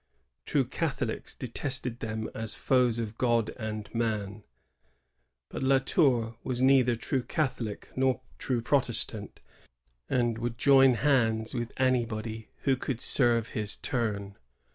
True 0.47 0.65
Catholics 0.65 1.35
detested 1.35 1.99
them 1.99 2.27
as 2.33 2.55
foes 2.55 2.97
of 2.97 3.19
God 3.19 3.51
and 3.59 3.87
man; 3.93 4.43
but 5.47 5.61
La 5.61 5.77
Tour 5.77 6.37
was 6.43 6.59
neither 6.59 6.95
true 6.95 7.21
Catholic 7.21 7.89
nor 7.95 8.21
true 8.39 8.63
Protestant, 8.63 9.41
and 10.09 10.39
would 10.39 10.57
join 10.57 10.95
hands 10.95 11.53
with 11.53 11.71
anybody 11.77 12.49
who 12.63 12.75
could 12.75 12.99
serve 12.99 13.49
his 13.49 13.75
turn. 13.75 14.37